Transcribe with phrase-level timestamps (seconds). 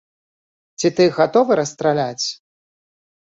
[0.81, 2.25] Ці тых гатовы расстраляць?